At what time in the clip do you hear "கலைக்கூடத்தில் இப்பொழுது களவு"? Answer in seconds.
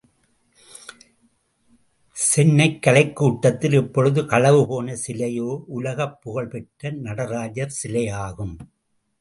2.81-4.67